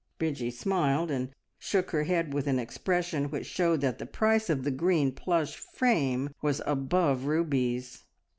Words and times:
Bridgie 0.17 0.49
smiled 0.49 1.11
and 1.11 1.29
shook 1.59 1.91
her 1.91 2.05
head 2.05 2.33
with 2.33 2.47
an 2.47 2.57
expression 2.57 3.29
which 3.29 3.45
showed 3.45 3.81
that 3.81 3.99
the 3.99 4.07
price 4.07 4.49
of 4.49 4.63
the 4.63 4.71
green 4.71 5.11
plush 5.11 5.55
frame 5.55 6.31
was 6.41 6.59
above 6.65 7.25
rubies. 7.25 8.03